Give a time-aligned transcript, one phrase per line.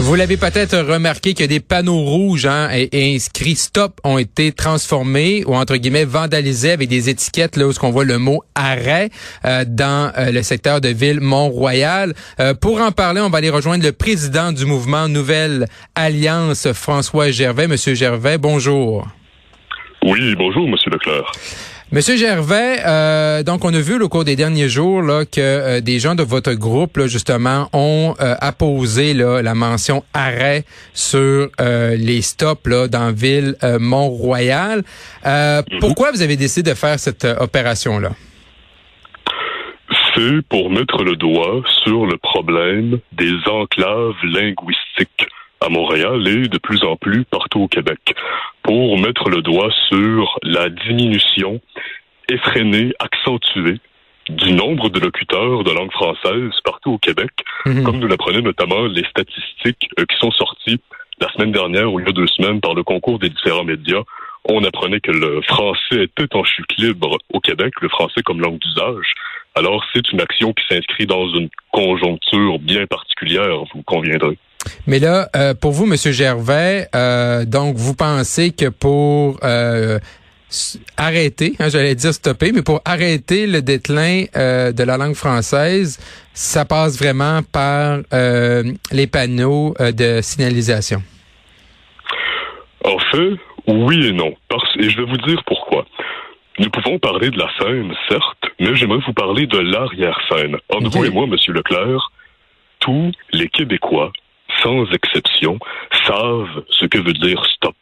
[0.00, 5.44] Vous l'avez peut-être remarqué que des panneaux rouges hein, et, inscrits stop ont été transformés
[5.46, 9.10] ou entre guillemets vandalisés avec des étiquettes là où on voit le mot arrêt
[9.44, 12.12] euh, dans euh, le secteur de ville Mont-Royal.
[12.40, 17.30] Euh, pour en parler, on va aller rejoindre le président du mouvement Nouvelle Alliance, François
[17.30, 17.68] Gervais.
[17.68, 19.06] Monsieur Gervais, bonjour.
[20.04, 21.30] Oui, bonjour, Monsieur Leclerc.
[21.94, 25.80] Monsieur Gervais, euh, donc on a vu au cours des derniers jours là, que euh,
[25.80, 32.20] des gens de votre groupe justement ont euh, apposé là, la mention arrêt sur les
[32.20, 34.82] stops là, dans ville Mont-Royal.
[35.24, 35.62] Mhm.
[35.78, 38.10] Pourquoi vous avez décidé de faire cette opération là?
[40.16, 45.28] C'est pour mettre le doigt sur le problème des enclaves linguistiques
[45.64, 47.98] à Montréal et de plus en plus partout au Québec
[48.62, 51.60] pour mettre le doigt sur la diminution
[52.28, 53.80] effrénée, accentuée
[54.28, 57.30] du nombre de locuteurs de langue française partout au Québec,
[57.66, 57.82] mhm.
[57.84, 60.80] comme nous l'apprenaient notamment les statistiques euh, qui sont sorties
[61.20, 64.02] la semaine dernière ou il y a deux semaines par le concours des différents médias.
[64.46, 68.58] On apprenait que le français était en chute libre au Québec, le français comme langue
[68.58, 69.14] d'usage.
[69.54, 74.38] Alors c'est une action qui s'inscrit dans une conjoncture bien particulière, vous conviendrez.
[74.86, 79.98] Mais là, euh, pour vous, Monsieur Gervais, euh, donc vous pensez que pour euh,
[80.96, 85.98] arrêter, hein, j'allais dire stopper, mais pour arrêter le déclin de la langue française,
[86.32, 87.98] ça passe vraiment par
[88.92, 91.02] les panneaux de signalisation?
[92.84, 93.32] En fait,
[93.66, 94.34] oui et non.
[94.78, 95.86] et je vais vous dire pourquoi.
[96.58, 100.56] Nous pouvons parler de la scène, certes, mais j'aimerais vous parler de l'arrière-scène.
[100.68, 102.12] Entre vous et moi, Monsieur Leclerc,
[102.78, 104.12] tous les Québécois
[104.64, 105.58] sans exception,
[106.06, 107.76] savent ce que veut dire stop.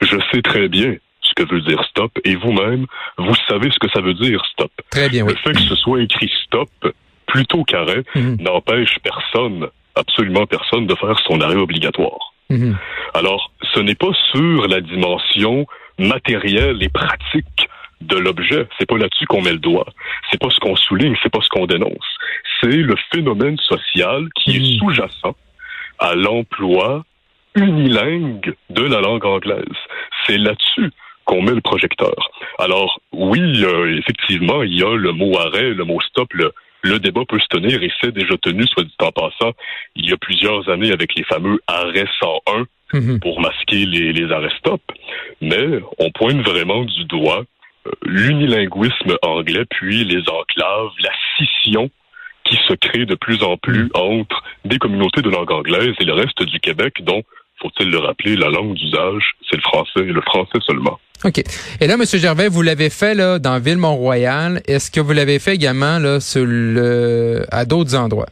[0.00, 2.86] Je sais très bien ce que veut dire stop et vous-même,
[3.18, 4.70] vous savez ce que ça veut dire stop.
[4.90, 5.32] Très bien, oui.
[5.32, 6.70] Le fait que ce soit écrit stop
[7.26, 8.36] plutôt qu'arrêt mhm.
[8.40, 12.32] n'empêche personne, absolument personne, de faire son arrêt obligatoire.
[12.50, 12.76] Mhm.
[13.14, 15.66] Alors, ce n'est pas sur la dimension
[15.98, 17.68] matérielle et pratique
[18.00, 18.66] de l'objet.
[18.78, 19.86] C'est pas là-dessus qu'on met le doigt.
[20.30, 22.16] C'est pas ce qu'on souligne, c'est pas ce qu'on dénonce.
[22.60, 24.78] C'est le phénomène social qui est mhm.
[24.78, 25.34] sous-jacent
[25.98, 27.04] à l'emploi
[27.54, 29.64] unilingue de la langue anglaise.
[30.26, 30.90] C'est là-dessus
[31.24, 32.30] qu'on met le projecteur.
[32.58, 36.98] Alors, oui, euh, effectivement, il y a le mot arrêt, le mot stop, le, le
[36.98, 39.52] débat peut se tenir et c'est déjà tenu, soit dit en passant,
[39.94, 43.20] il y a plusieurs années avec les fameux arrêts 101 mhm.
[43.20, 44.80] pour masquer les, les arrêts stop.
[45.40, 47.44] Mais on pointe vraiment du doigt
[47.86, 51.90] euh, l'unilinguisme anglais, puis les enclaves, la scission
[52.48, 53.90] qui se crée de plus en plus mm.
[53.94, 57.22] entre des communautés de langue anglaise et le reste du Québec, dont,
[57.60, 60.98] faut-il le rappeler, la langue d'usage, c'est le français et le français seulement.
[61.24, 61.42] OK.
[61.80, 62.04] Et là, M.
[62.04, 64.62] Gervais, vous l'avez fait là dans Ville-Mont-Royal.
[64.68, 67.44] Est-ce que vous l'avez fait également là, sur le...
[67.50, 68.28] à d'autres endroits?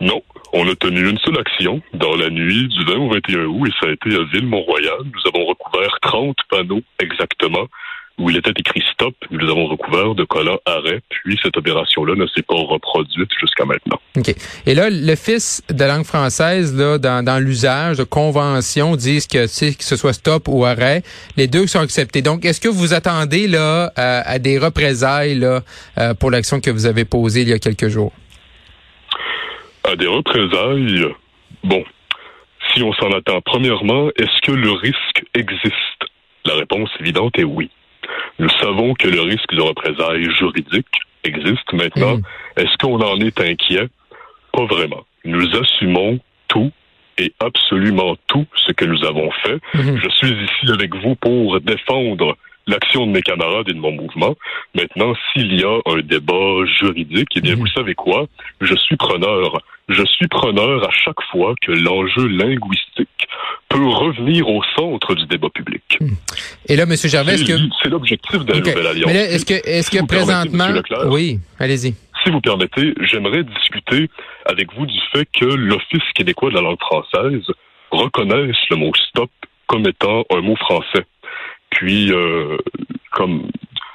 [0.00, 0.20] Non.
[0.52, 3.72] On a tenu une seule action dans la nuit du 20 au 21 août et
[3.80, 4.98] ça a été à Ville-Mont-Royal.
[5.04, 7.68] Nous avons recouvert 30 panneaux exactement
[8.18, 12.14] où il était écrit stop, nous les avons recouverts de collants arrêt, puis cette opération-là
[12.16, 14.00] ne s'est pas reproduite jusqu'à maintenant.
[14.16, 14.34] OK.
[14.66, 19.46] Et là, le fils de langue française, là, dans, dans l'usage de convention, disent que,
[19.46, 21.02] que ce soit stop ou arrêt,
[21.36, 22.22] les deux sont acceptés.
[22.22, 25.60] Donc, est-ce que vous attendez là à, des représailles là,
[25.98, 28.12] euh, pour l'action que vous avez posée il y a quelques jours?
[29.84, 31.04] À des représailles,
[31.62, 31.84] bon,
[32.72, 35.72] si on s'en attend, premièrement, est-ce que le risque existe?
[36.44, 37.70] La réponse évidente est oui.
[38.38, 40.86] Nous savons que le risque de représailles juridiques
[41.24, 42.16] existe maintenant.
[42.16, 42.22] Mm.
[42.56, 43.88] Est-ce qu'on en est inquiet?
[44.52, 45.04] Pas vraiment.
[45.24, 46.70] Nous assumons tout
[47.18, 49.58] et absolument tout ce que nous avons fait.
[49.74, 50.00] Mm-hmm.
[50.02, 52.36] Je suis ici avec vous pour défendre
[52.68, 54.36] l'action de mes camarades et de mon mouvement.
[54.74, 57.58] Maintenant, s'il y a un débat juridique, eh bien, mm-hmm.
[57.58, 58.26] vous savez quoi?
[58.60, 59.60] Je suis preneur.
[59.88, 63.08] Je suis preneur à chaque fois que l'enjeu linguistique
[63.70, 65.82] peut revenir au centre du débat public.
[66.00, 66.08] Hmm.
[66.66, 66.94] Et là, M.
[66.94, 67.58] Gervais, est-ce que...
[67.82, 69.12] C'est l'objectif de la Nouvelle Alliance.
[69.12, 70.68] Est-ce que, est-ce que présentement...
[71.06, 71.94] oui, allez-y.
[72.22, 74.10] Si vous permettez, j'aimerais discuter
[74.44, 77.46] avec vous du fait que l'Office québécois de la langue française
[77.90, 79.30] reconnaisse le mot stop
[79.66, 81.04] comme étant un mot français.
[81.70, 82.56] Puis, euh,
[83.12, 83.50] comme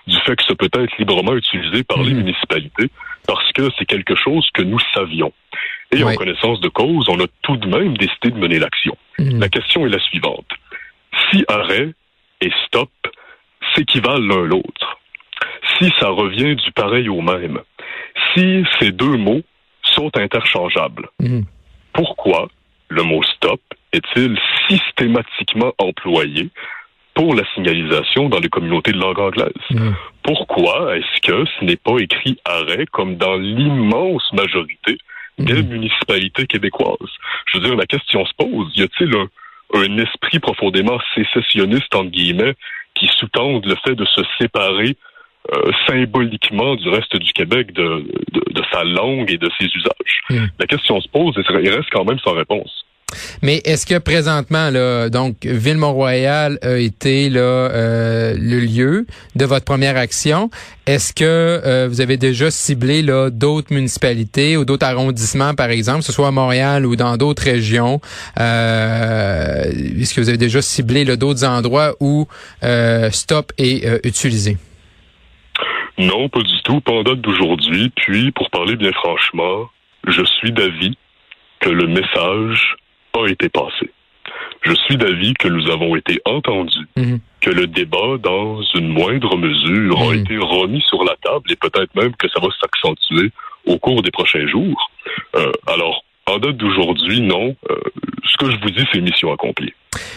[0.08, 2.18] du fait que ça peut être librement utilisé par les hmm.
[2.18, 2.90] municipalités,
[3.28, 5.34] parce que c'est quelque chose que nous savions.
[5.92, 8.98] Et en connaissance de cause, on a tout de même décidé de mener l'action.
[9.20, 9.40] Mhm.
[9.40, 10.50] La question est la suivante.
[11.30, 11.94] Si arrêt
[12.42, 12.90] et stop
[13.76, 15.00] s'équivalent l'un l'autre,
[15.78, 17.60] si ça revient du pareil au même,
[18.34, 19.42] si ces deux mots
[19.84, 21.46] sont interchangeables, mhm.
[21.94, 22.50] pourquoi
[22.90, 23.62] le mot stop
[23.92, 24.38] est-il
[24.68, 26.50] systématiquement employé
[27.14, 29.52] pour la signalisation dans les communautés de langue anglaise.
[29.70, 29.92] Mm.
[30.24, 34.98] Pourquoi est-ce que ce n'est pas écrit arrêt comme dans l'immense majorité
[35.38, 35.68] des mm.
[35.68, 37.12] municipalités québécoises?
[37.48, 39.28] Je veux dire, la question se pose, y a-t-il un,
[39.74, 42.56] un esprit profondément sécessionniste, entre guillemets,
[42.96, 44.96] qui sous-tende le fait de se séparer
[45.54, 50.22] euh, symboliquement du reste du Québec de, de, sa langue et de ses usages?
[50.30, 50.46] Mm.
[50.58, 52.83] La question se pose et il reste quand même sans réponse.
[53.42, 59.06] Mais est-ce que présentement, là, donc Ville-Mont-Royal a été là euh, le lieu
[59.36, 60.50] de votre première action?
[60.86, 66.00] Est-ce que euh, vous avez déjà ciblé là d'autres municipalités ou d'autres arrondissements, par exemple,
[66.00, 68.02] que ce soit à Montréal ou dans d'autres régions?
[68.40, 69.64] Euh,
[70.00, 72.28] Est-ce que vous avez déjà ciblé d'autres endroits où
[73.12, 74.58] Stop est utilisé?
[75.98, 76.82] Non, pas du tout.
[76.82, 77.92] Pas en date d'aujourd'hui.
[77.96, 79.70] Puis, pour parler bien franchement,
[80.08, 80.98] je suis d'avis
[81.60, 82.76] que le message
[83.14, 83.90] a été passé.
[84.62, 87.20] Je suis d'avis que nous avons été entendus, mhm.
[87.42, 90.20] que le débat, dans une moindre mesure, a mhm.
[90.20, 93.32] été remis sur la table et peut-être même que ça va s'accentuer
[93.66, 94.92] au cours des prochains jours.
[95.36, 97.56] Euh, alors, en date d'aujourd'hui, non.
[97.70, 97.76] Euh,
[98.26, 99.74] ce que je vous dis, c'est mission accomplie.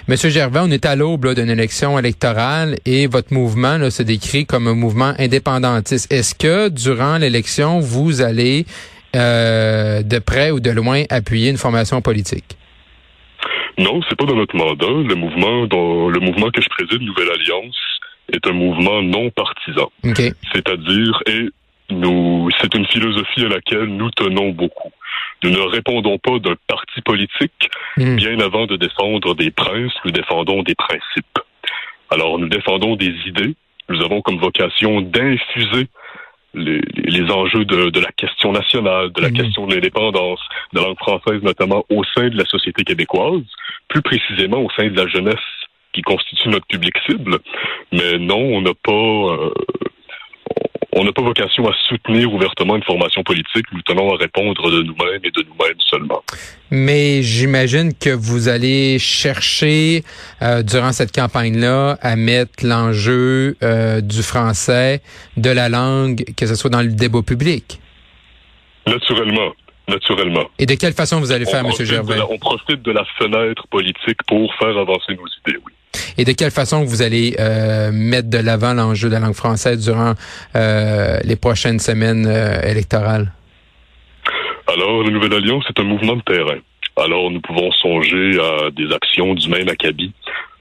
[0.08, 4.46] Monsieur Gervais, on est à l'aube d'une élection électorale et votre mouvement là, se décrit
[4.46, 6.10] comme un mouvement indépendantiste.
[6.12, 8.64] Est-ce que durant l'élection, vous allez
[9.16, 12.56] euh, de près ou de loin appuyer une formation politique?
[13.78, 14.86] Non, c'est pas dans notre mandat.
[14.86, 17.76] Le mouvement, dans le mouvement que je préside, Nouvelle Alliance,
[18.32, 19.90] est un mouvement non partisan.
[20.02, 21.48] C'est-à-dire, et
[21.90, 24.90] nous, c'est une philosophie à laquelle nous tenons beaucoup.
[25.44, 27.70] Nous ne répondons pas d'un parti politique.
[27.96, 28.16] Hmm.
[28.16, 31.38] Bien avant de défendre des princes, nous défendons des principes.
[32.10, 33.54] Alors, nous défendons des idées.
[33.88, 35.88] Nous avons comme vocation d'infuser
[36.54, 39.36] les, les, enjeux de, de, la question nationale, de la mhm.
[39.36, 40.40] question de l'indépendance,
[40.72, 43.42] de la langue française notamment au sein de la société québécoise,
[43.88, 45.34] plus précisément au sein de la jeunesse
[45.92, 47.38] qui constitue notre public cible.
[47.92, 49.50] Mais non, on n'a pas euh,
[50.98, 53.66] on n'a pas vocation à soutenir ouvertement une formation politique.
[53.72, 56.22] Nous tenons à répondre de nous-mêmes et de nous-mêmes seulement.
[56.70, 60.02] Mais j'imagine que vous allez chercher
[60.40, 65.02] euh, durant cette campagne-là à mettre l'enjeu euh, du français,
[65.36, 67.78] de la langue, que ce soit dans le débat public.
[68.86, 69.52] Naturellement.
[69.88, 70.50] Naturellement.
[70.58, 71.72] Et de quelle façon vous allez faire, M.
[71.78, 72.20] Gervais?
[72.28, 75.72] on profite de la fenêtre politique pour faire avancer nos idées, oui
[76.18, 79.84] et de quelle façon vous allez euh, mettre de l'avant l'enjeu de la langue française
[79.84, 80.14] durant
[80.54, 83.32] euh, les prochaines semaines euh, électorales?
[84.68, 86.58] Alors, la Nouvelle Alliance, c'est un mouvement de terrain.
[86.96, 90.12] Alors, nous pouvons songer à des actions du même acabit,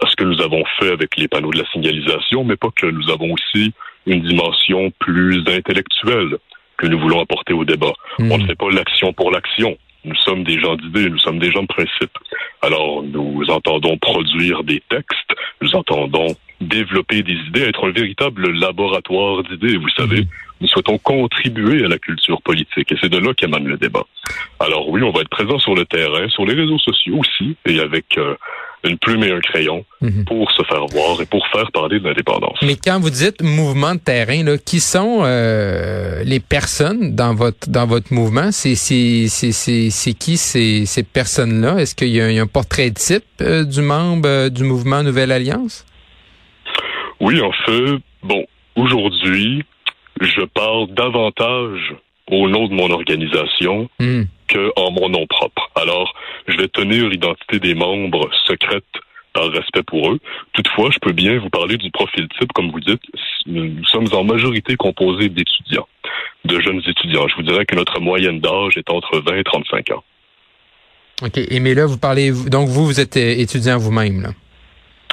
[0.04, 2.88] à ce que nous avons fait avec les panneaux de la signalisation, mais pas que
[2.88, 3.74] nous avons aussi
[4.06, 6.38] une dimension plus intellectuelle
[6.78, 7.94] que nous voulons apporter au débat.
[8.20, 8.32] Hmm.
[8.32, 9.78] On ne fait pas l'action pour l'action.
[10.04, 12.12] Nous sommes des gens d'idées, nous sommes des gens de principe.
[12.62, 19.44] Alors, nous entendons produire des textes, nous entendons développer des idées, être un véritable laboratoire
[19.44, 19.78] d'idées.
[19.78, 20.28] Vous savez, mhm.
[20.62, 24.04] nous souhaitons contribuer à la culture politique et c'est de là qu'émane le débat.
[24.60, 27.80] Alors oui, on va être présent sur le terrain, sur les réseaux sociaux aussi, et
[27.80, 28.36] avec euh,
[28.86, 30.26] une plume et un crayon mhm.
[30.26, 32.58] pour se faire voir et pour faire parler de l'indépendance.
[32.62, 37.70] Mais quand vous dites mouvement de terrain, là, qui sont euh, les personnes dans votre
[37.70, 38.52] dans votre mouvement?
[38.52, 41.78] C'est c'est qui ces ces personnes-là?
[41.80, 45.86] Est-ce qu'il y, a un portrait type euh, du membre euh, du mouvement Nouvelle Alliance?
[47.20, 48.46] Oui, en fait, bon,
[48.76, 49.64] aujourd'hui,
[50.22, 51.96] je parle davantage
[52.30, 54.24] au nom de mon organisation hmm.
[54.48, 55.70] Que en mon nom propre.
[55.76, 56.14] Alors,
[56.48, 58.86] je vais tenir l'identité des membres secrète
[59.34, 60.20] par respect pour eux.
[60.54, 63.02] Toutefois, je peux bien vous parler du profil type, comme vous dites.
[63.46, 65.88] Nous sommes en majorité composés d'étudiants,
[66.46, 67.28] de jeunes étudiants.
[67.28, 70.04] Je vous dirais que notre moyenne d'âge est entre 20 et 35 ans.
[71.22, 71.38] OK.
[71.38, 74.30] Et mais là, vous parlez, donc vous, vous êtes étudiant vous-même, là?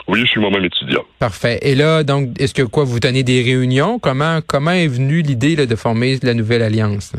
[0.08, 1.04] Oui, je suis moi-même étudiant.
[1.20, 1.60] Parfait.
[1.62, 4.00] Et là, donc, est-ce que quoi, vous tenez des réunions?
[4.00, 7.12] Comment, comment est venue l'idée de former la nouvelle alliance?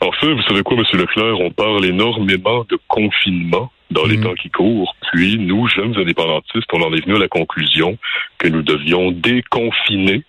[0.00, 0.84] En fait, vous savez quoi, M.
[0.92, 4.24] Leclerc, on parle énormément de confinement dans les mm.
[4.24, 4.94] temps qui courent.
[5.12, 7.96] Puis, nous, jeunes indépendantistes, on en est venu à la conclusion
[8.38, 10.22] que nous devions déconfiner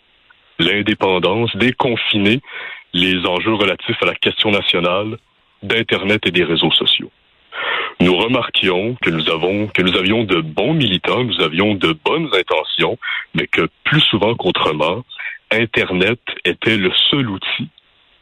[0.60, 2.42] l'indépendance, déconfiner
[2.94, 5.18] les enjeux relatifs à la question nationale
[5.64, 7.12] d'Internet et des réseaux sociaux
[8.00, 12.30] nous remarquions que nous avons, que nous avions de bons militants, nous avions de bonnes
[12.34, 12.98] intentions,
[13.34, 15.04] mais que plus souvent qu'autrement,
[15.52, 17.70] Internet était le seul outil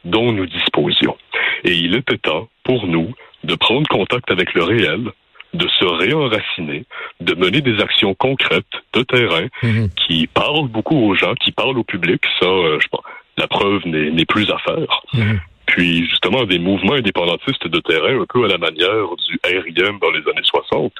[0.06, 1.16] dont nous disposions.
[1.64, 3.12] Et il était temps pour nous
[3.44, 5.10] de prendre contact avec le réel,
[5.54, 6.84] de se réenraciner,
[7.20, 9.88] de mener des actions concrètes de terrain mhm.
[9.90, 12.22] qui parlent beaucoup aux gens, qui parlent au public.
[12.40, 13.02] Ça, euh, je pense,
[13.36, 15.02] la preuve n'est plus à faire.
[15.12, 15.40] Mhm.
[15.76, 20.10] Puis justement des mouvements indépendantistes de terrain, un peu à la manière du RIM dans
[20.10, 20.90] les années 60.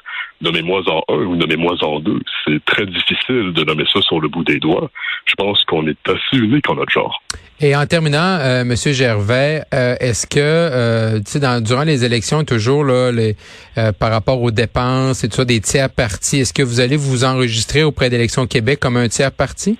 [0.41, 2.19] Nommez-moi en un ou nommez-moi en deux.
[2.45, 4.91] C'est très difficile de nommer ça sur le bout des doigts.
[5.25, 7.23] Je pense qu'on est assez unique en notre genre.
[7.59, 12.43] Et en terminant, euh, Monsieur Gervais, euh, est-ce que, euh, tu sais, durant les élections,
[12.43, 16.61] toujours là, euh, par rapport aux dépenses et tout ça, des tiers partis, est-ce que
[16.61, 19.79] vous allez vous enregistrer auprès d'Élections Québec comme un tiers parti?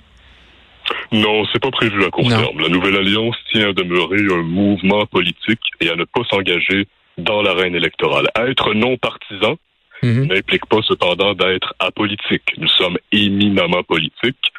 [1.11, 2.59] Non, c'est pas prévu à court terme.
[2.59, 7.41] La Nouvelle Alliance tient à demeurer un mouvement politique et à ne pas s'engager dans
[7.41, 8.27] l'arène électorale.
[8.35, 9.55] Être non partisan
[10.03, 10.27] mhm.
[10.27, 12.53] n'implique pas cependant d'être apolitique.
[12.57, 14.51] Nous sommes éminemment politiques,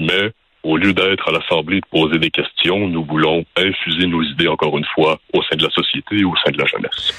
[0.00, 4.48] mais au lieu d'être à l'Assemblée de poser des questions, nous voulons infuser nos idées,
[4.48, 7.14] encore une fois, au sein de la société et au sein de la jeunesse.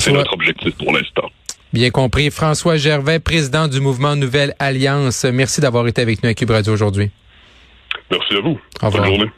[0.00, 1.30] C'est notre objectif pour l'instant.
[1.72, 2.30] Bien compris.
[2.30, 5.24] François Gervais, président du mouvement Nouvelle Alliance.
[5.24, 7.10] Merci d'avoir été avec nous à Cube Radio aujourd'hui.
[8.10, 8.58] Merci à vous.
[8.82, 9.02] Au revoir.
[9.02, 9.32] Bonne journée.